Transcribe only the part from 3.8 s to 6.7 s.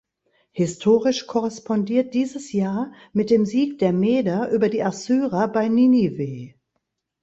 Meder über die Assyrer bei Ninive.